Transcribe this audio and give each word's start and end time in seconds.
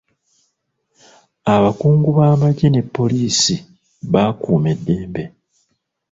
Abakungu 1.55 2.09
b'amagye 2.17 2.67
ne 2.71 2.81
poliisi 2.95 3.55
bakuuma 4.13 4.67
eddembe. 4.75 5.23